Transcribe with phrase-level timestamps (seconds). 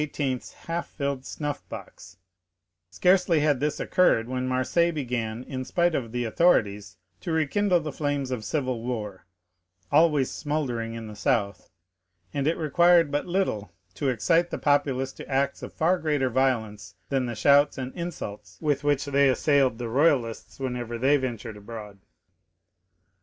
[0.17, 6.23] 's half filled snuff box,—scarcely had this occurred when Marseilles began, in spite of the
[6.25, 9.27] authorities, to rekindle the flames of civil war,
[9.91, 11.69] always smouldering in the south,
[12.33, 16.95] and it required but little to excite the populace to acts of far greater violence
[17.09, 21.99] than the shouts and insults with which they assailed the royalists whenever they ventured abroad.